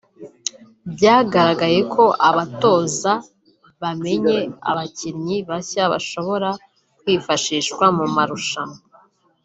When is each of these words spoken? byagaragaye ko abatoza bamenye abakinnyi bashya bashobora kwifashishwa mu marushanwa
byagaragaye 0.93 1.79
ko 1.93 2.03
abatoza 2.29 3.13
bamenye 3.81 4.37
abakinnyi 4.69 5.37
bashya 5.49 5.83
bashobora 5.93 6.49
kwifashishwa 6.99 7.85
mu 7.97 8.05
marushanwa 8.15 8.79